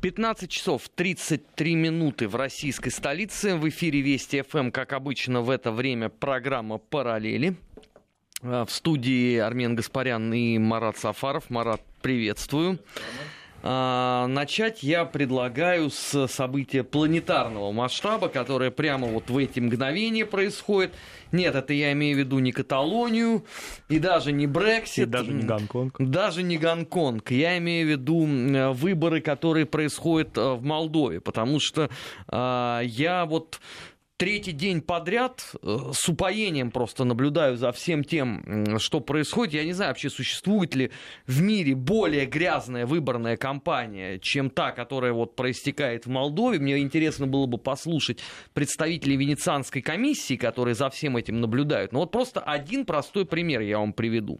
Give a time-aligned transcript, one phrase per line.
[0.00, 3.56] 15 часов 33 минуты в российской столице.
[3.56, 7.56] В эфире Вести ФМ, как обычно, в это время программа «Параллели».
[8.42, 11.50] А, в студии Армен Гаспарян и Марат Сафаров.
[11.50, 12.78] Марат, приветствую.
[12.96, 13.00] А,
[13.62, 20.92] начать я предлагаю с события планетарного масштаба, которое прямо вот в эти мгновения происходит.
[21.32, 23.44] Нет, это я имею в виду не Каталонию,
[23.88, 25.06] и даже не Брексит.
[25.06, 25.94] И даже не Гонконг.
[25.98, 27.30] Даже не Гонконг.
[27.30, 31.88] Я имею в виду выборы, которые происходят э, в Молдове, потому что
[32.28, 33.60] э, я вот
[34.20, 39.54] третий день подряд э, с упоением просто наблюдаю за всем тем, что происходит.
[39.54, 40.90] Я не знаю, вообще существует ли
[41.26, 46.58] в мире более грязная выборная кампания, чем та, которая вот проистекает в Молдове.
[46.58, 48.20] Мне интересно было бы послушать
[48.52, 51.92] представителей Венецианской комиссии, которые за всем этим наблюдают.
[51.92, 54.38] Но вот просто один простой пример я вам приведу.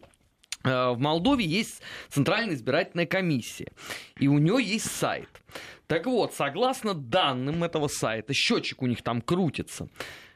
[0.63, 3.71] Э, в Молдове есть Центральная избирательная комиссия,
[4.19, 5.29] и у нее есть сайт.
[5.91, 9.89] Так вот, согласно данным этого сайта, счетчик у них там крутится.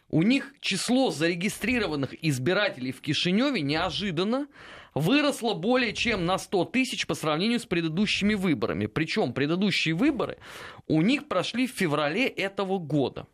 [0.09, 4.47] У них число зарегистрированных избирателей в Кишиневе неожиданно
[4.93, 8.87] выросло более чем на 100 тысяч по сравнению с предыдущими выборами.
[8.87, 10.39] Причем предыдущие выборы
[10.87, 13.25] у них прошли в феврале этого года.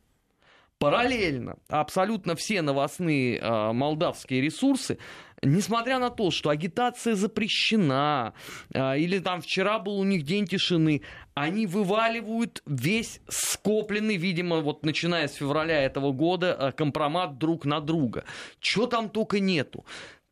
[0.82, 4.98] Параллельно абсолютно все новостные э, молдавские ресурсы
[5.44, 8.34] несмотря на то, что агитация запрещена,
[8.74, 11.02] э, или там вчера был у них день тишины,
[11.34, 17.80] они вываливают весь скопленный, видимо, вот начиная с февраля этого года, э, компромат друг на
[17.80, 18.24] друга.
[18.60, 19.86] Чего там только нету.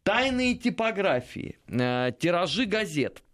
[0.03, 3.23] Тайные типографии, э, тиражи газет–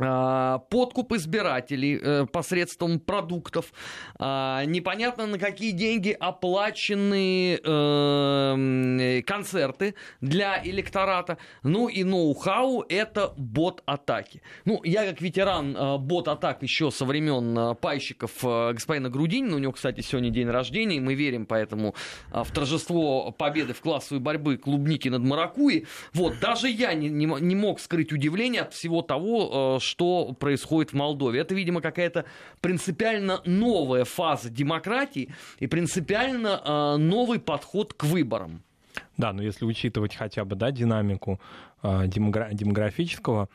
[0.00, 3.72] подкуп избирателей э, посредством продуктов,
[4.18, 14.42] а, непонятно на какие деньги оплачены э, концерты для электората, ну и ноу-хау это бот-атаки.
[14.64, 20.00] Ну, я как ветеран э, бот-атак еще со времен пайщиков господина Грудинина, у него, кстати,
[20.00, 21.94] сегодня день рождения, и мы верим поэтому
[22.30, 25.86] в торжество победы в классовой борьбы клубники над Маракуи.
[26.14, 29.89] Вот, даже я не, не, не мог скрыть удивление от всего того, что
[30.38, 31.40] происходит в Молдове.
[31.40, 32.24] Это, видимо, какая-то
[32.60, 38.62] принципиально новая фаза демократии и принципиально э, новый подход к выборам.
[39.16, 41.40] Да, но если учитывать хотя бы да, динамику
[41.82, 43.48] э, демографического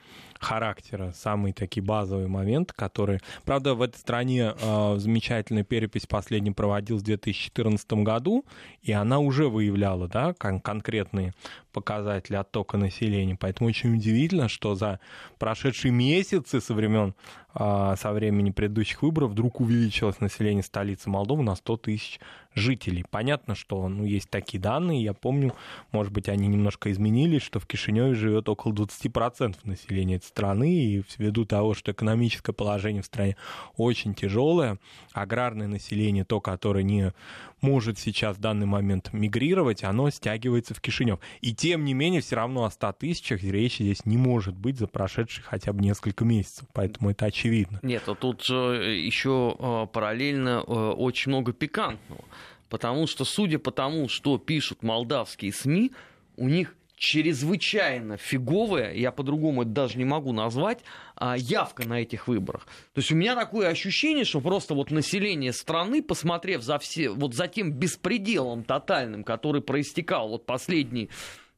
[0.46, 3.20] характера, самые такие базовые моменты, которые...
[3.44, 8.46] Правда, в этой стране э, замечательная перепись последний проводилась в 2014 году,
[8.82, 11.34] и она уже выявляла да, кон- конкретные
[11.74, 13.36] показатели оттока населения.
[13.40, 15.00] Поэтому очень удивительно, что за
[15.40, 17.16] прошедшие месяцы со времен
[17.58, 22.20] а, со времени предыдущих выборов вдруг увеличилось население столицы Молдовы на 100 тысяч
[22.54, 23.06] жителей.
[23.10, 25.02] Понятно, что ну, есть такие данные.
[25.02, 25.54] Я помню,
[25.94, 30.76] может быть, они немножко изменились, что в Кишиневе живет около 20% населения этой страны.
[30.76, 33.38] И ввиду того, что экономическое положение в стране
[33.78, 34.78] очень тяжелое,
[35.14, 37.14] аграрное население, то, которое не
[37.62, 41.20] может сейчас в данный момент мигрировать, оно стягивается в Кишинев.
[41.42, 44.88] И тем не менее, все равно о 100 тысячах речи здесь не может быть за
[44.88, 46.68] прошедшие хотя бы несколько месяцев.
[46.74, 47.80] Поэтому это очевидно.
[47.82, 52.26] Нет, а тут же еще а, параллельно а, очень много пикантного.
[52.70, 55.92] Потому что, судя по тому, что пишут молдавские СМИ,
[56.36, 60.80] у них чрезвычайно фиговая, я по-другому это даже не могу назвать,
[61.16, 62.66] а, явка на этих выборах.
[62.94, 67.34] То есть у меня такое ощущение, что просто вот население страны, посмотрев за все, вот
[67.34, 71.10] за тем беспределом тотальным, который проистекал вот последние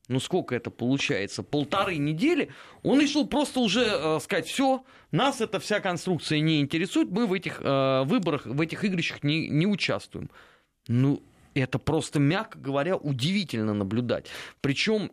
[0.07, 2.49] ну сколько это получается, полторы недели,
[2.81, 7.33] он решил просто уже э, сказать, все, нас эта вся конструкция не интересует, мы в
[7.33, 10.29] этих э, выборах, в этих игрищах не, не участвуем.
[10.87, 11.21] Ну,
[11.53, 14.27] это просто, мягко говоря, удивительно наблюдать.
[14.61, 15.11] Причем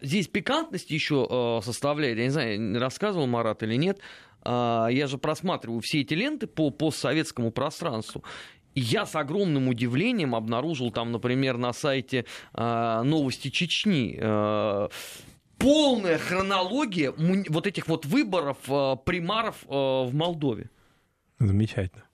[0.00, 3.98] здесь пикантность еще а, составляет, я не знаю, рассказывал Марат или нет,
[4.42, 8.24] а, я же просматриваю все эти ленты по постсоветскому пространству,
[8.74, 12.24] я с огромным удивлением обнаружил там, например, на сайте
[12.54, 14.88] э, новости Чечни э,
[15.58, 20.70] полная хронология вот этих вот выборов э, примаров э, в Молдове.
[21.38, 22.04] Замечательно.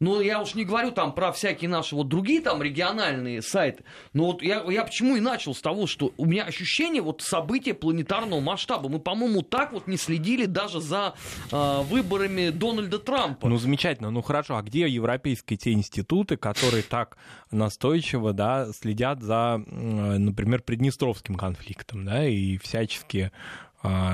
[0.00, 3.84] Ну, я уж не говорю там про всякие наши вот другие там региональные сайты.
[4.14, 7.74] Но вот я, я почему и начал с того, что у меня ощущение вот события
[7.74, 8.88] планетарного масштаба.
[8.88, 11.14] Мы, по-моему, так вот не следили даже за
[11.52, 13.46] э, выборами Дональда Трампа.
[13.48, 14.10] Ну, замечательно.
[14.10, 14.56] Ну, хорошо.
[14.56, 17.18] А где европейские те институты, которые так
[17.50, 23.30] настойчиво, да, следят за, например, Приднестровским конфликтом, да, и всячески а,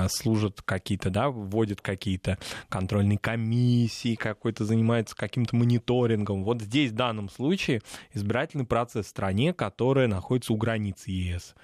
[0.09, 2.37] служат какие-то, да, вводят какие-то
[2.69, 6.43] контрольные комиссии, какой-то занимается каким-то мониторингом.
[6.43, 7.81] Вот здесь в данном случае
[8.13, 11.55] избирательный процесс в стране, которая находится у границ ЕС.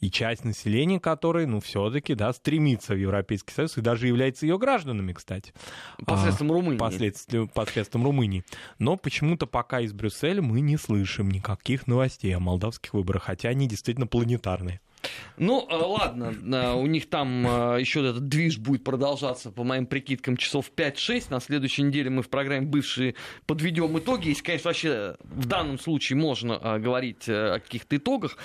[0.00, 4.58] и часть населения которой, ну, все-таки, да, стремится в Европейский Союз и даже является ее
[4.58, 5.52] гражданами, кстати.
[6.06, 6.78] Посредством а, Румынии.
[6.78, 8.44] Посредством, посредством Румынии.
[8.78, 13.66] Но почему-то пока из Брюсселя мы не слышим никаких новостей о молдавских выборах, хотя они
[13.66, 14.80] действительно планетарные.
[15.36, 19.86] Ну, э, ладно, э, у них там э, еще этот движ будет продолжаться, по моим
[19.86, 21.26] прикидкам, часов 5-6.
[21.30, 23.14] На следующей неделе мы в программе «Бывшие»
[23.46, 24.28] подведем итоги.
[24.28, 28.36] Если, конечно, вообще в данном случае можно говорить о каких-то итогах.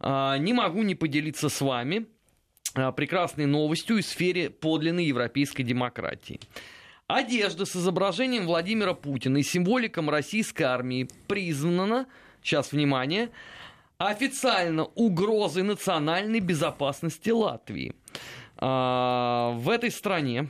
[0.00, 2.06] Не могу не поделиться с вами
[2.74, 6.40] прекрасной новостью из сферы подлинной европейской демократии.
[7.06, 12.06] Одежда с изображением Владимира Путина и символиком российской армии признана,
[12.42, 13.28] сейчас внимание,
[14.08, 17.94] официально угрозой национальной безопасности Латвии.
[18.56, 20.48] А, в этой стране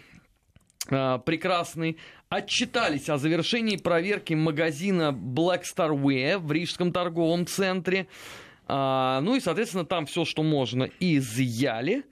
[0.91, 8.07] а, прекрасный отчитались о завершении проверки магазина Black Star Wear в Рижском торговом центре.
[8.69, 12.05] А, ну и, соответственно, там все, что можно, изъяли.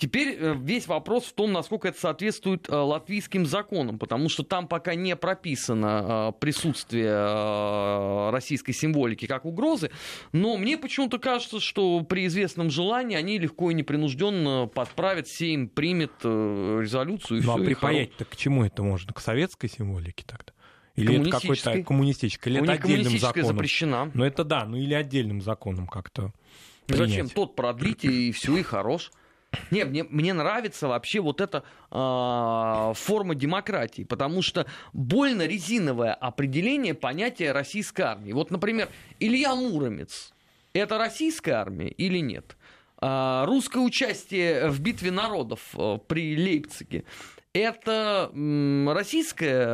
[0.00, 4.66] Теперь э, весь вопрос в том, насколько это соответствует э, латвийским законам, потому что там
[4.66, 9.90] пока не прописано э, присутствие российской символики как угрозы,
[10.32, 16.12] но мне почему-то кажется, что при известном желании они легко и непринужденно подправят, Сейм примет
[16.22, 17.40] резолюцию.
[17.40, 19.12] И ну все, а припаять-то к чему это можно?
[19.12, 20.52] К советской символике тогда?
[20.96, 22.48] Или это какой-то коммунистический?
[22.48, 23.46] Или это отдельным законом?
[23.48, 24.10] запрещена.
[24.14, 26.32] Ну это да, ну или отдельным законом как-то.
[26.88, 27.28] Зачем?
[27.28, 29.10] Тот продлите, и все, и хорош.
[29.70, 36.94] Не, мне, мне нравится вообще вот эта э, форма демократии, потому что больно резиновое определение
[36.94, 38.32] понятия российской армии.
[38.32, 38.88] Вот, например,
[39.18, 40.32] Илья Муромец–
[40.72, 42.56] это российская армия или нет?
[43.00, 47.04] Э, русское участие в битве народов э, при Лейпциге
[47.52, 48.30] это
[48.94, 49.66] российская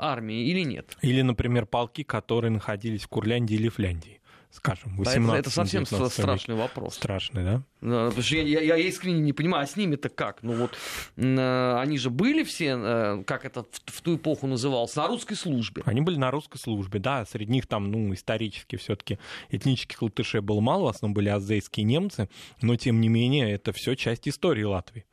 [0.00, 0.96] армия или нет?
[1.02, 4.17] Или, например, полки, которые находились в Курляндии или Фляндии
[4.50, 6.94] скажем, 18 Это, это совсем страшный вопрос.
[6.94, 7.62] Страшный, да?
[7.80, 10.42] Потому что я, я, я искренне не понимаю, а с ними-то как?
[10.42, 10.76] Ну вот,
[11.16, 15.34] э, они же были все, э, как это в, в ту эпоху называлось, на русской
[15.34, 15.82] службе.
[15.84, 17.24] Они были на русской службе, да.
[17.24, 19.18] Среди них там, ну, исторически все таки
[19.50, 22.28] этнических латышей было мало, в основном были азейские немцы,
[22.62, 25.04] но, тем не менее, это все часть истории Латвии.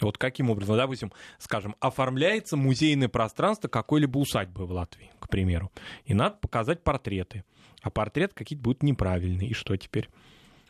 [0.00, 5.70] Вот каким образом, допустим, скажем, оформляется музейное пространство какой-либо усадьбы в Латвии, к примеру,
[6.06, 7.44] и надо показать портреты
[7.82, 9.48] а портрет какие-то будут неправильные.
[9.48, 10.08] И что теперь?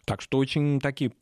[0.05, 1.13] Так что очень такие,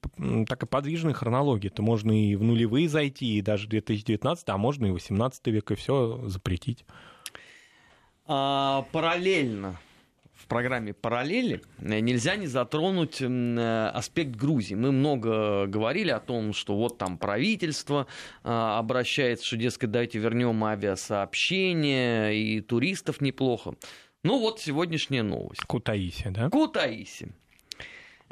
[0.49, 1.71] такая подвижная хронология.
[1.71, 5.75] Это можно и в нулевые зайти, и даже 2019, а можно и 18 век, и
[5.75, 6.85] все запретить.
[8.27, 9.79] А, параллельно
[10.41, 14.75] в программе «Параллели» нельзя не затронуть аспект Грузии.
[14.75, 18.07] Мы много говорили о том, что вот там правительство
[18.43, 23.75] а, обращается, что, дескать, давайте вернем авиасообщение, и туристов неплохо.
[24.23, 25.63] Ну вот сегодняшняя новость.
[25.63, 26.51] Кутаиси, да?
[26.51, 27.33] Кутаиси.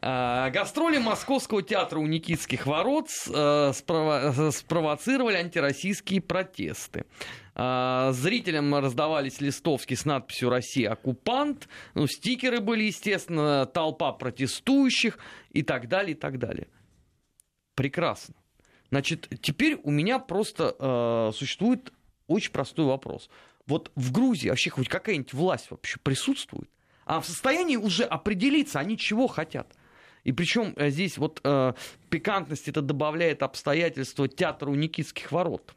[0.01, 7.07] А, гастроли Московского театра у Никитских ворот э, спровоцировали антироссийские протесты.
[7.55, 15.19] А, зрителям раздавались листовки с надписью «Россия оккупант», ну, стикеры были, естественно, толпа протестующих
[15.53, 16.69] и так далее, и так далее.
[17.75, 18.35] Прекрасно.
[18.91, 21.95] Значит, теперь у меня просто э, существует
[22.27, 23.31] очень простой вопрос–
[23.69, 26.69] вот в Грузии вообще хоть какая-нибудь власть вообще присутствует?
[27.05, 29.73] А в состоянии уже определиться, они чего хотят?
[30.25, 31.73] И причем э, здесь вот э,
[32.11, 35.75] пикантность это добавляет обстоятельства театра у Никитских ворот.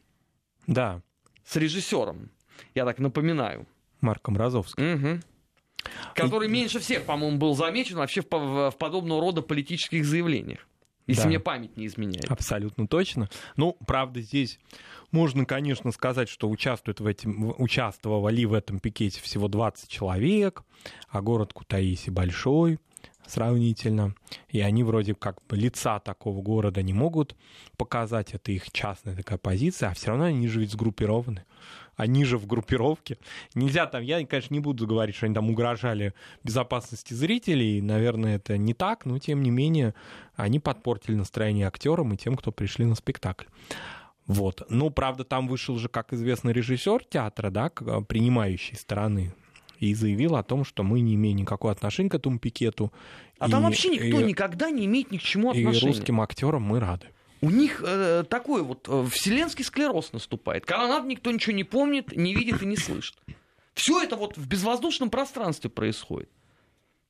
[0.68, 1.02] Да.
[1.46, 2.32] С режиссером,
[2.76, 3.68] я так напоминаю.
[4.02, 4.94] Марком Розовским.
[4.94, 5.22] Угу.
[6.16, 6.52] Который И...
[6.52, 10.68] меньше всех, по-моему, был замечен вообще в, в, в подобного рода политических заявлениях.
[11.08, 11.28] Если да.
[11.28, 12.30] мне память не изменяет.
[12.30, 13.30] Абсолютно точно.
[13.56, 14.60] Ну, правда, здесь
[15.12, 20.64] можно, конечно, сказать, что участвует в этим, участвовали в этом пикете всего 20 человек,
[21.10, 22.80] а город Кутаиси большой
[23.32, 24.14] сравнительно,
[24.50, 27.36] и они вроде как лица такого города не могут
[27.78, 31.46] показать, это их частная такая позиция, а все равно они же ведь сгруппированы.
[31.96, 33.18] Они же в группировке.
[33.54, 38.58] Нельзя там, я, конечно, не буду говорить, что они там угрожали безопасности зрителей, наверное, это
[38.58, 39.94] не так, но тем не менее
[40.36, 43.46] они подпортили настроение актерам и тем, кто пришли на спектакль.
[44.26, 44.64] Вот.
[44.70, 49.34] Ну, правда, там вышел же, как известно, режиссер театра, да, принимающей стороны,
[49.82, 52.94] и заявил о том, что мы не имеем никакого отношения к этому пикету.
[53.40, 55.80] А и, там вообще никто и, никогда не имеет ни к чему отношения.
[55.80, 57.08] И русским актерам мы рады.
[57.42, 60.66] У них э, такой вот э, вселенский склероз наступает.
[60.68, 63.18] Когда надо, никто ничего не помнит, не видит и не слышит.
[63.74, 66.30] Все это вот в безвоздушном пространстве происходит.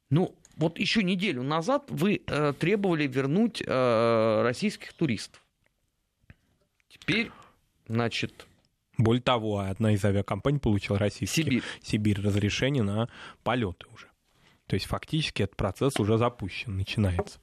[0.10, 5.44] Ну, вот еще неделю назад вы э, требовали вернуть э, российских туристов.
[6.88, 7.32] Теперь,
[7.88, 8.48] значит...
[9.02, 11.64] Более того, одна из авиакомпаний получила российский Сибирь.
[11.82, 13.10] Сибирь разрешение на
[13.44, 14.08] полеты уже.
[14.68, 17.40] То есть фактически этот процесс уже запущен, начинается.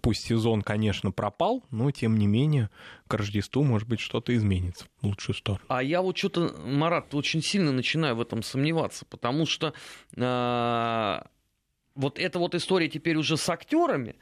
[0.00, 2.70] Пусть сезон, конечно, пропал, но тем не менее
[3.08, 5.64] к Рождеству, может быть, что-то изменится в лучшую сторону.
[5.68, 9.74] А я вот что-то, Марат, очень сильно начинаю в этом сомневаться, потому что
[10.16, 11.22] э,
[11.94, 14.16] вот эта вот история теперь уже с актерами,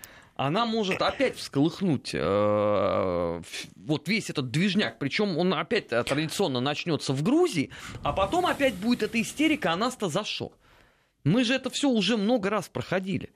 [0.47, 3.43] она может опять всколыхнуть э,
[3.77, 4.99] вот весь этот движняк.
[4.99, 7.71] Причем он опять традиционно начнется в Грузии,
[8.03, 10.53] а потом опять будет эта истерика, а нас-то за что?
[11.25, 13.35] Мы же это все уже много раз проходили.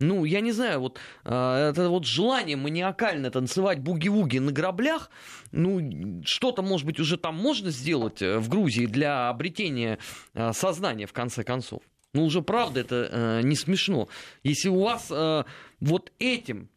[0.00, 5.10] Ну, я не знаю, вот э, это вот желание маниакально танцевать буги-вуги на граблях,
[5.52, 9.98] ну, что-то, может быть, уже там можно сделать э, в Грузии для обретения
[10.32, 11.82] э, сознания, в конце концов.
[12.14, 14.08] Ну, уже правда это э, не смешно.
[14.42, 15.44] Если у вас э,
[15.80, 16.68] вот этим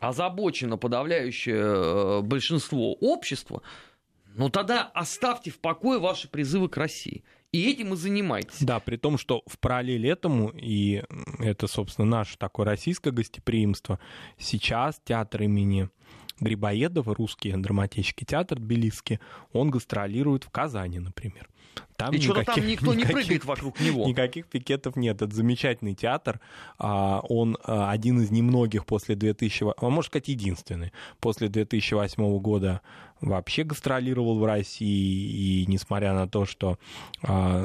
[0.00, 3.62] озабочено подавляющее э, большинство общества,
[4.34, 7.22] ну тогда оставьте в покое ваши призывы к России.
[7.52, 8.62] И этим и занимайтесь.
[8.62, 11.02] Да, при том, что в параллель этому, и
[11.38, 14.00] это, собственно, наше такое российское гостеприимство,
[14.38, 15.90] сейчас театр имени
[16.40, 19.20] Грибоедова, русский драматический театр Тбилисский,
[19.52, 21.48] он гастролирует в Казани, например.
[21.96, 24.06] Там и что-то там никто не прыгает вокруг него.
[24.06, 25.22] Никаких пикетов нет.
[25.22, 26.40] Это замечательный театр.
[26.78, 29.66] А, он а, один из немногих после 2000...
[29.76, 30.92] А можно сказать, единственный.
[31.20, 32.80] После 2008 года
[33.20, 35.62] вообще гастролировал в России.
[35.62, 36.78] И несмотря на то, что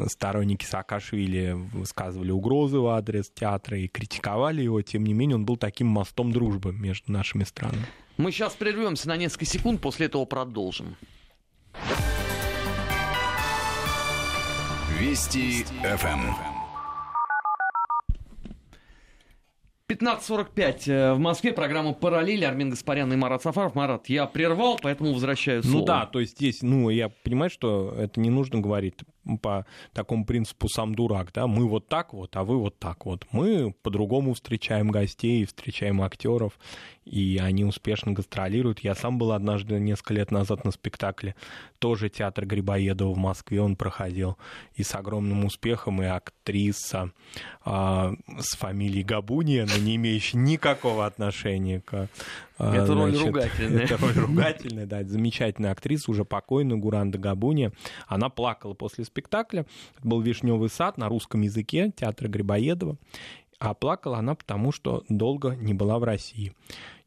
[0.08, 5.58] сторонники Саакашвили высказывали угрозы в адрес театра и критиковали его, тем не менее он был
[5.58, 7.88] таким мостом дружбы между нашими странами.
[8.18, 10.96] Мы сейчас прервемся на несколько секунд, после этого продолжим.
[15.00, 16.34] Вести ФМ.
[19.88, 23.76] 15.45 э, в Москве, программа «Параллель», Армин Гаспарян и Марат Сафаров.
[23.76, 25.80] Марат, я прервал, поэтому возвращаю ну слово.
[25.82, 28.96] Ну да, то есть здесь, ну, я понимаю, что это не нужно говорить
[29.42, 33.26] по такому принципу «сам дурак», да, мы вот так вот, а вы вот так вот.
[33.32, 36.54] Мы по-другому встречаем гостей, встречаем актеров,
[37.04, 38.80] и они успешно гастролируют.
[38.80, 41.36] Я сам был однажды несколько лет назад на спектакле,
[41.80, 44.38] тоже театр Грибоедова в Москве он проходил,
[44.76, 47.12] и с огромным успехом, и актриса
[47.64, 52.10] а, с фамилией Габуния, но не имеющая никакого отношения к
[52.58, 53.84] это роль значит, ругательная.
[53.84, 55.04] Это роль ругательная, да.
[55.04, 57.72] Замечательная актриса, уже покойная, Гуранда Габуни.
[58.08, 59.66] Она плакала после спектакля.
[59.98, 62.98] Это был «Вишневый сад» на русском языке театра Грибоедова.
[63.60, 66.54] А плакала она потому, что долго не была в России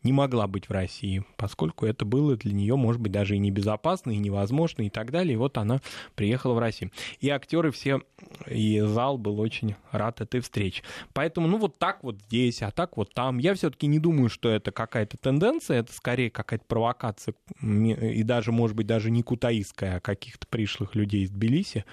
[0.03, 4.11] не могла быть в России, поскольку это было для нее, может быть, даже и небезопасно,
[4.11, 5.35] и невозможно, и так далее.
[5.35, 5.81] И вот она
[6.15, 6.91] приехала в Россию.
[7.21, 8.03] И актеры все,
[8.47, 10.83] и зал был очень рад этой встрече.
[11.13, 13.39] Поэтому, ну, вот так вот здесь, а так вот там.
[13.39, 18.77] Я все-таки не думаю, что это какая-то тенденция, это скорее какая-то провокация, и даже, может
[18.77, 21.85] быть, даже не кутаистская, а каких-то пришлых людей из Тбилиси,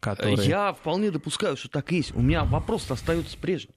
[0.00, 0.36] которые...
[0.46, 2.14] Я вполне допускаю, что так и есть.
[2.14, 3.74] У меня вопрос остается прежним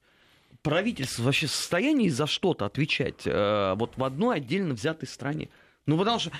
[0.61, 5.49] правительство вообще в состоянии за что-то отвечать э, вот в одной отдельно взятой стране?
[5.85, 6.31] Ну, потому что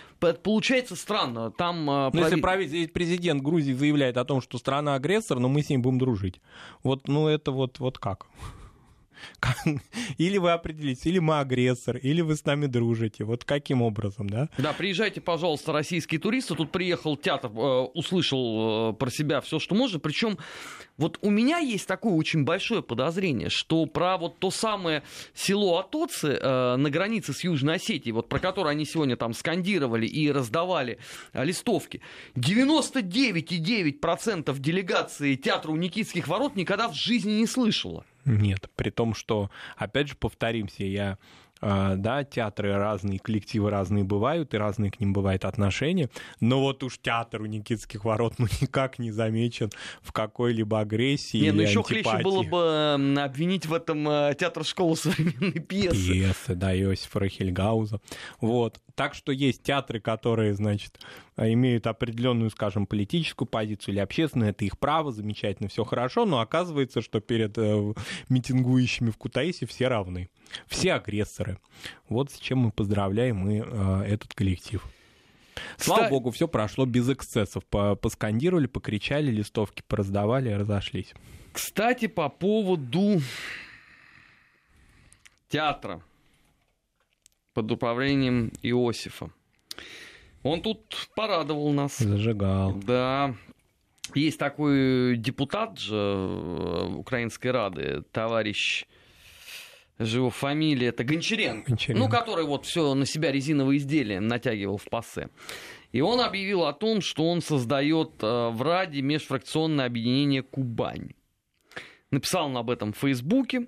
[0.44, 1.52] получается странно.
[1.52, 5.64] Там, э, ну, если правитель, президент Грузии заявляет о том, что страна агрессор, но мы
[5.64, 6.40] с ним будем дружить.
[6.84, 8.28] Вот, ну, это вот, вот как?
[10.18, 13.24] Или вы определитесь, или мы агрессор, или вы с нами дружите.
[13.24, 14.50] Вот каким образом, да?
[14.58, 16.56] Да, приезжайте, пожалуйста, российские туристы.
[16.56, 20.00] Тут приехал театр, э, услышал э, про себя все, что можно.
[20.00, 20.38] Причем
[21.00, 26.28] вот у меня есть такое очень большое подозрение, что про вот то самое село Атоцы
[26.28, 31.00] э, на границе с Южной Осетией, вот про которое они сегодня там скандировали и раздавали
[31.32, 32.02] э, листовки,
[32.36, 38.04] 99,9% делегации театра у Никитских ворот никогда в жизни не слышала.
[38.26, 41.18] Нет, при том, что, опять же, повторимся, я
[41.62, 46.10] а, да, театры разные, коллективы разные бывают, и разные к ним бывают отношения,
[46.40, 49.70] но вот уж театр у Никитских ворот ну никак не замечен
[50.02, 54.96] в какой-либо агрессии Не, ну еще хлеще было бы обвинить в этом э, театр школы
[54.96, 55.96] современной пьесы.
[55.96, 58.00] Пьесы, да, Иосифа Рахельгауза.
[58.40, 58.80] Вот.
[59.00, 61.00] Так что есть театры, которые, значит,
[61.38, 67.02] имеют определенную, скажем, политическую позицию или общественную, это их право, замечательно, все хорошо, но оказывается,
[67.02, 67.94] что перед э,
[68.28, 70.30] митингующими в Кутаисе все равны,
[70.68, 71.60] все агрессоры.
[72.10, 74.86] Вот с чем мы поздравляем мы э, этот коллектив.
[75.78, 76.10] Слава Ста...
[76.10, 77.64] богу, все прошло без эксцессов.
[77.68, 81.14] Поскандировали, покричали, листовки пораздавали разошлись.
[81.54, 83.22] Кстати, по поводу
[85.48, 86.02] театра
[87.54, 89.32] под управлением Иосифа.
[90.44, 91.98] Он тут порадовал нас.
[91.98, 92.74] Зажигал.
[92.74, 93.36] Да.
[94.16, 98.86] Есть такой депутат же э, Украинской Рады, товарищ
[100.00, 104.78] же его фамилия, это Гончаренко, Гончаренко, ну, который вот все на себя резиновые изделия натягивал
[104.78, 105.30] в пассе.
[105.92, 111.12] И он объявил о том, что он создает э, в Раде межфракционное объединение «Кубань».
[112.12, 113.68] Написал он об этом в Фейсбуке.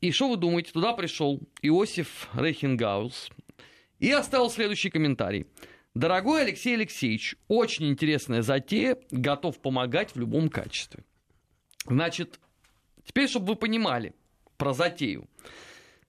[0.00, 3.30] И что вы думаете, туда пришел Иосиф Рейхенгаус
[3.98, 5.46] и оставил следующий комментарий.
[5.94, 11.04] Дорогой Алексей Алексеевич, очень интересная затея, готов помогать в любом качестве.
[11.86, 12.40] Значит,
[13.04, 14.14] теперь, чтобы вы понимали
[14.56, 15.28] про затею.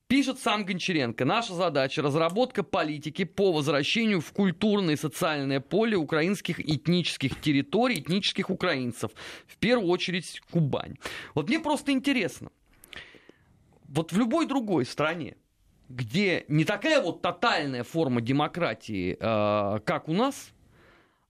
[0.08, 1.24] Пишет сам Гончаренко.
[1.26, 8.50] Наша задача– разработка политики по возвращению в культурное и социальное поле украинских этнических территорий, этнических
[8.50, 9.12] украинцев.
[9.48, 10.98] В первую очередь Кубань.
[11.34, 12.52] Вот мне просто интересно.
[13.94, 15.36] Вот в любой другой стране,
[15.90, 20.54] где не такая вот тотальная форма демократии, э, как у нас,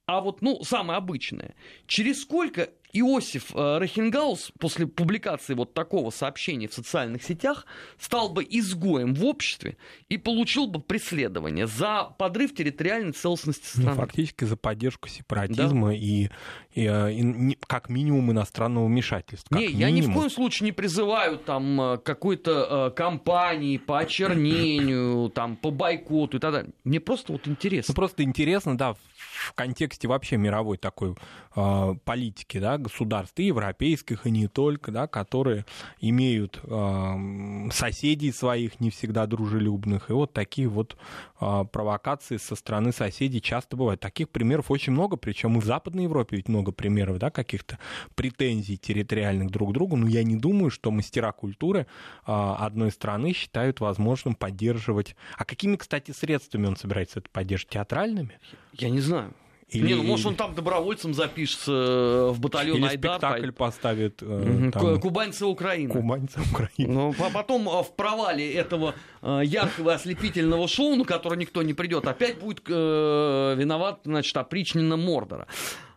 [0.05, 1.55] а вот, ну, самая обычная,
[1.87, 7.65] через сколько Иосиф э, Рахенгаус после публикации вот такого сообщения в социальных сетях
[7.99, 9.77] стал бы изгоем в обществе
[10.09, 13.89] и получил бы преследование за подрыв территориальной целостности ну, страны.
[13.99, 15.93] Ну, фактически за поддержку сепаратизма да.
[15.95, 16.29] и,
[16.73, 19.55] и, э, и, как минимум иностранного вмешательства.
[19.55, 19.79] Не, минимум.
[19.79, 25.55] я ни в коем случае не призываю там э, какой-то э, кампании по очернению, там
[25.55, 26.71] по бойкоту и так далее.
[26.83, 27.91] Мне просто вот интересно.
[27.91, 28.95] Ну, просто интересно, да,
[29.41, 31.15] в контексте вообще мировой такой
[31.55, 35.65] э, политики, да, государств, и европейских, и не только, да, которые
[35.99, 40.95] имеют э, соседей своих не всегда дружелюбных, и вот такие вот
[41.39, 44.01] э, провокации со стороны соседей часто бывают.
[44.01, 47.79] Таких примеров очень много, причем и в Западной Европе ведь много примеров, да, каких-то
[48.15, 51.85] претензий территориальных друг к другу, но я не думаю, что мастера культуры э,
[52.25, 55.15] одной страны считают возможным поддерживать.
[55.37, 57.73] А какими, кстати, средствами он собирается это поддерживать?
[57.73, 58.39] Театральными?
[58.73, 59.30] Я не знаю.
[59.71, 59.87] Или...
[59.87, 63.19] Не, ну может он там добровольцем запишется э, в батальон Или Айдар.
[63.19, 64.21] спектакль поставит.
[64.21, 64.99] Э, там...
[64.99, 65.89] Кубанцы Украины.
[65.89, 66.93] Кубанцы Украины.
[66.93, 71.73] Ну, а потом э, в провале этого э, яркого ослепительного шоу, на которое никто не
[71.73, 75.47] придет, опять будет э, виноват, значит, опричнина Мордора.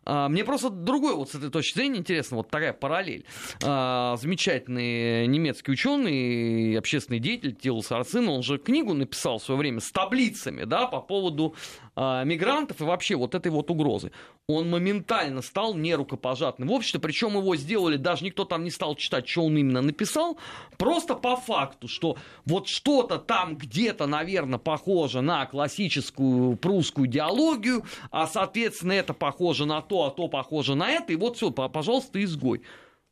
[0.04, 3.25] А, мне просто другой вот с этой точки зрения интересно, вот такая параллель.
[3.62, 9.80] А, замечательный немецкий ученый общественный деятель Тил Сарцин, он же книгу написал в свое время
[9.80, 11.54] с таблицами, да, по поводу
[11.96, 14.11] а, мигрантов и вообще вот этой вот угрозы.
[14.46, 19.26] Он моментально стал нерукопожатным в обществе, причем его сделали, даже никто там не стал читать,
[19.28, 20.37] что он именно написал,
[20.76, 28.26] просто по факту, что вот что-то там где-то, наверное, похоже на классическую прусскую идеологию, а,
[28.26, 32.62] соответственно, это похоже на то, а то похоже на это, и вот все, пожалуйста, изгой.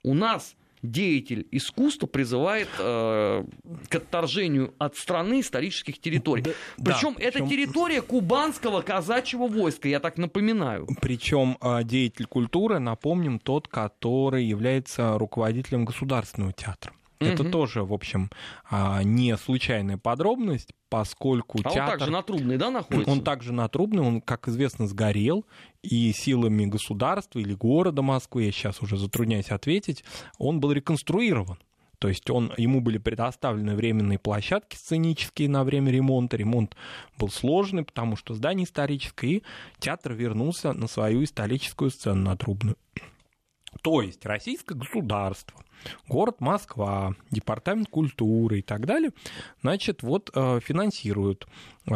[0.03, 3.45] У нас деятель искусства призывает э,
[3.89, 6.43] к отторжению от страны исторических территорий.
[6.43, 7.49] Да, Причем да, это причем...
[7.49, 10.87] территория кубанского казачьего войска, я так напоминаю.
[11.01, 16.93] Причем э, деятель культуры, напомним, тот, который является руководителем государственного театра.
[17.27, 18.31] Это тоже, в общем,
[18.71, 21.83] а, не случайная подробность, поскольку а театр...
[21.83, 23.11] он также на Трубной, да, находится?
[23.11, 25.45] Он также на Трубной, он, как известно, сгорел,
[25.83, 30.05] и силами государства или города Москвы, я сейчас уже затрудняюсь ответить,
[30.39, 31.59] он был реконструирован.
[32.03, 36.37] То есть он, ему были предоставлены временные площадки сценические на время ремонта.
[36.37, 36.75] Ремонт
[37.17, 39.43] был сложный, потому что здание историческое, и
[39.79, 42.77] театр вернулся на свою историческую сцену на Трубную.
[43.81, 45.65] То есть российское государство,
[46.09, 49.11] город Москва, департамент культуры и так далее,
[49.63, 51.47] значит, вот э, финансируют
[51.87, 51.93] э,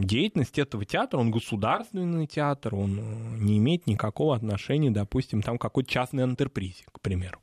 [0.00, 1.18] деятельность этого театра.
[1.18, 7.00] Он государственный театр, он э, не имеет никакого отношения, допустим, там какой-то частной антрепризе, к
[7.00, 7.40] примеру,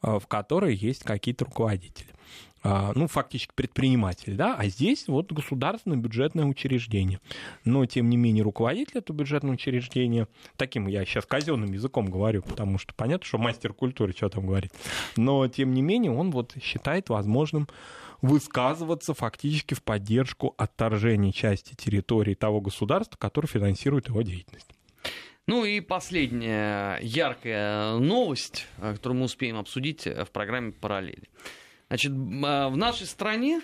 [0.00, 2.08] в которой есть какие-то руководители.
[2.64, 7.20] А, ну, фактически предприниматель, да, а здесь вот государственное бюджетное учреждение.
[7.64, 12.78] Но, тем не менее, руководитель этого бюджетного учреждения, таким я сейчас казенным языком говорю, потому
[12.78, 14.72] что понятно, что мастер культуры что там говорит,
[15.16, 17.68] но, тем не менее, он вот считает возможным
[18.20, 24.68] высказываться фактически в поддержку отторжения части территории того государства, которое финансирует его деятельность.
[25.48, 31.28] Ну и последняя яркая новость, которую мы успеем обсудить в программе «Параллели».
[31.92, 33.60] Значит, а, в нашей стране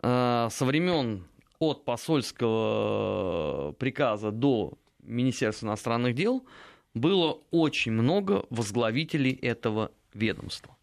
[0.00, 1.24] а, со времен
[1.58, 6.46] от посольского приказа до Министерства иностранных дел
[6.94, 10.76] было очень много возглавителей этого ведомства.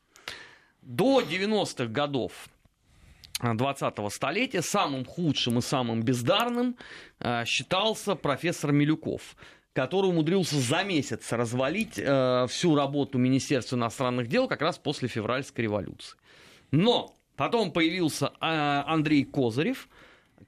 [0.82, 2.50] До 90-х годов
[3.40, 6.76] 20-го столетия самым худшим и самым бездарным
[7.22, 9.38] а, считался профессор Милюков,
[9.72, 16.18] который умудрился за месяц развалить всю работу Министерства иностранных дел как раз после февральской революции.
[16.72, 19.88] Но потом появился а, Андрей Козырев,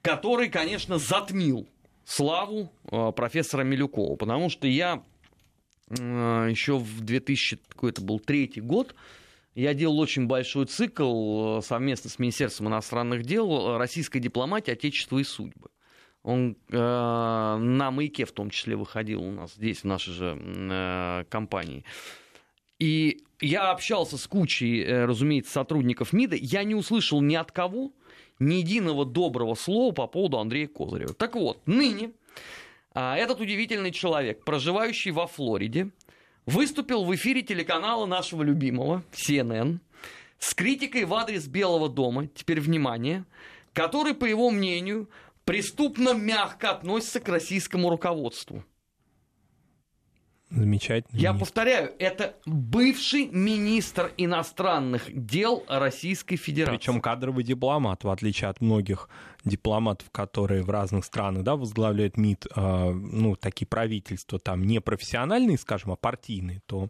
[0.02, 1.68] который, конечно, затмил
[2.06, 5.04] славу а, профессора Милюкова, потому что я
[6.00, 8.96] а, еще в 2000, какой это был, третий год,
[9.56, 15.70] я делал очень большой цикл совместно с Министерством иностранных дел «Российская дипломатия, Отечество и судьбы».
[16.28, 21.24] Он э, на маяке в том числе выходил у нас здесь, в нашей же э,
[21.30, 21.86] компании.
[22.80, 27.92] И я общался с кучей, э, разумеется, сотрудников МИДа, я не услышал ни от кого
[28.40, 31.14] ни единого доброго слова по поводу Андрея Козырева.
[31.14, 32.12] Так вот, ныне
[32.94, 35.90] а, этот удивительный человек, проживающий во Флориде,
[36.46, 39.80] выступил в эфире телеканала нашего любимого, CNN,
[40.40, 43.26] с критикой в адрес Белого дома, теперь внимание,
[43.74, 45.10] который, по его мнению,
[45.46, 48.64] преступно мягко относится к российскому руководству.
[50.50, 51.20] Замечательно.
[51.20, 56.78] Я повторяю, это бывший министр иностранных дел Российской Федерации.
[56.78, 59.10] Причем кадровый дипломат, в отличие от многих
[59.44, 65.58] дипломатов, которые в разных странах да, возглавляют МИД, э, ну, такие правительства там не профессиональные,
[65.58, 66.90] скажем, а партийные, то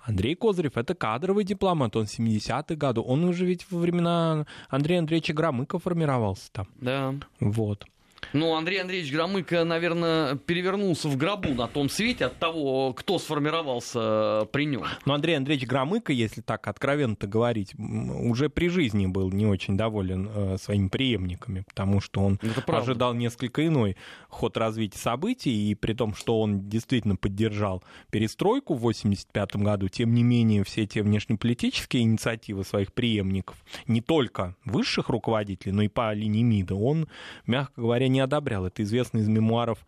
[0.00, 5.32] Андрей Козырев— это кадровый дипломат, он 70-х годов, он уже ведь во времена Андрея Андреевича
[5.32, 6.66] Громыка формировался там.
[6.80, 7.14] Да.
[7.38, 7.86] Вот.
[8.32, 14.46] Ну, Андрей Андреевич Громыко, наверное, перевернулся в гробу на том свете от того, кто сформировался
[14.52, 14.84] при нем.
[15.04, 20.28] Ну, Андрей Андреевич Громыко, если так откровенно-то говорить, уже при жизни был не очень доволен
[20.32, 23.96] э, своими преемниками, потому что он ожидал несколько иной
[24.28, 30.14] ход развития событий, и при том, что он действительно поддержал перестройку в 1985 году, тем
[30.14, 36.12] не менее все те внешнеполитические инициативы своих преемников, не только высших руководителей, но и по
[36.12, 37.08] линии МИДа, он,
[37.46, 38.66] мягко говоря, не одобрял.
[38.66, 39.78] Это известно из мемуаров,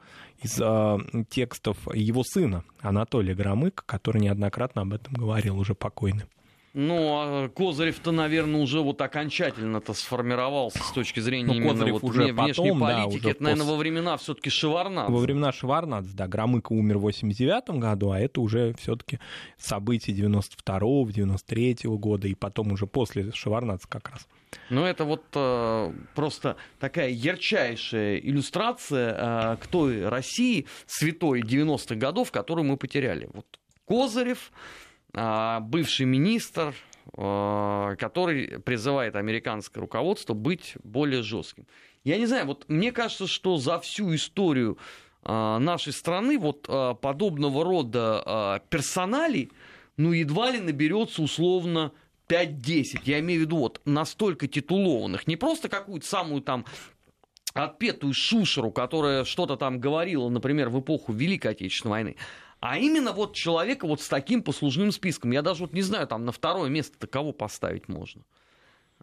[0.43, 6.25] из э, текстов его сына Анатолия Громыка, который неоднократно об этом говорил, уже покойный.
[6.81, 12.33] Ну, а Козырев-то, наверное, уже вот окончательно-то сформировался с точки зрения ну, именно вот уже
[12.33, 13.23] внешней потом, политики.
[13.25, 13.73] Да, Это, наверное, пос...
[13.73, 15.13] во времена все-таки Шеварнадзе.
[15.13, 16.29] Во времена Шеварнадзе, да.
[16.29, 19.19] Громыко умер в 89 году, а это уже все-таки
[19.57, 24.29] события 92-го, 93-го года, и потом уже после Шеварнадзе как раз.
[24.71, 29.17] Ну, это вот э, просто такая ярчайшая иллюстрация
[29.55, 33.29] э, к той России святой 90-х годов, которую мы потеряли.
[33.33, 33.47] Вот
[33.85, 34.53] Козырев,
[35.13, 36.75] бывший министр,
[37.17, 41.67] э, который призывает американское руководство быть более жестким.
[42.05, 44.79] Я не знаю, вот мне кажется, что за всю историю
[45.25, 46.69] э, нашей страны вот
[47.01, 49.51] подобного рода персоналей,
[49.97, 51.93] ну, едва ли наберется условно
[52.29, 56.65] 5-10, я имею в виду вот настолько титулованных, не просто какую-то самую там
[57.55, 62.17] отпетую шушеру, которая что-то там говорила, например, в эпоху Великой Отечественной войны,
[62.61, 65.31] а именно вот человека вот с таким послужным списком.
[65.31, 68.23] Я даже вот не знаю, там на второе место кого поставить можно.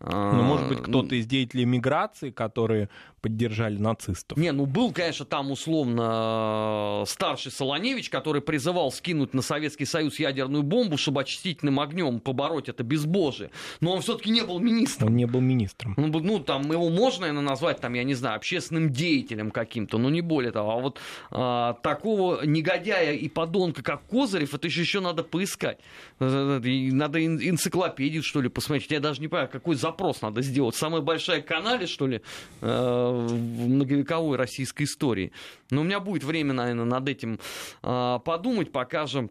[0.01, 2.89] Ну, может быть, кто-то из деятелей миграции, которые
[3.25, 4.37] поддержали нацистов.
[4.37, 10.19] Не, ну был, конечно, там условно э, старший Солоневич, который призывал скинуть на Советский Союз
[10.19, 13.49] ядерную бомбу, чтобы очистительным огнем побороть это безбожие.
[13.81, 15.07] Но он все-таки не был министром.
[15.07, 15.95] Он не был министром.
[15.97, 20.11] Ну, ну, там его можно, наверное, назвать, там, я не знаю, общественным деятелем каким-то, но
[20.11, 20.71] не более того.
[20.71, 20.99] А вот
[21.31, 25.79] а, такого негодяя и подонка, как Козырев, это еще, еще надо поискать.
[26.19, 28.91] Надо энциклопедию, что ли, посмотреть.
[28.91, 30.75] Я даже не понимаю, какой запрос надо сделать.
[30.75, 32.21] Самая большая канале, что ли,
[32.61, 35.31] э, в многовековой российской истории.
[35.69, 37.39] Но у меня будет время, наверное, над этим
[37.83, 39.29] а, подумать, пока же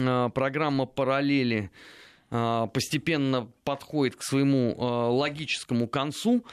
[0.00, 1.70] а, программа «Параллели»
[2.30, 6.44] постепенно подходит к своему логическому концу.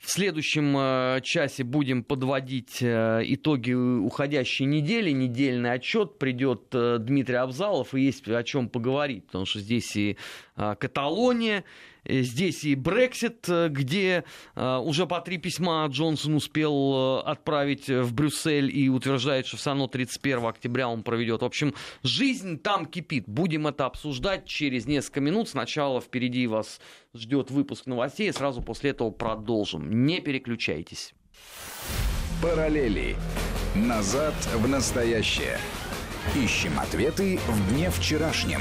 [0.00, 5.12] В следующем часе будем подводить итоги уходящей недели.
[5.12, 10.16] Недельный отчет придет Дмитрий Абзалов, и есть о чем поговорить, потому что здесь и
[10.78, 11.64] Каталония,
[12.08, 14.24] Э, здесь и Брексит, э, где
[14.56, 19.86] э, уже по три письма Джонсон успел отправить в Брюссель и утверждает, что все равно
[19.86, 21.42] 31 октября он проведет.
[21.42, 23.24] В общем, жизнь там кипит.
[23.28, 25.48] Будем это обсуждать через несколько минут.
[25.48, 26.80] Сначала впереди вас
[27.14, 30.06] ждет выпуск новостей, и сразу после этого продолжим.
[30.06, 31.14] Не переключайтесь.
[32.42, 33.16] Параллели.
[33.74, 35.58] Назад в настоящее.
[36.36, 38.60] Ищем ответы в дне вчерашнем.